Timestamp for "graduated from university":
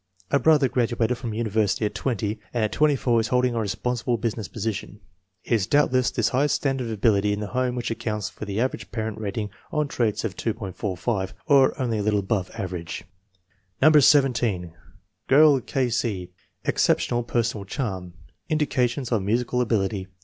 0.67-1.85